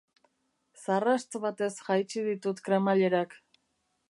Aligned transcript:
Zarrast 0.83 1.37
batez 1.45 1.69
jaitsi 1.91 2.27
ditut 2.31 2.67
kremailerak. 2.71 3.41